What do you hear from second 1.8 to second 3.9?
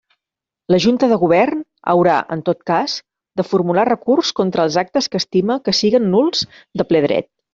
haurà, en tot cas, de formular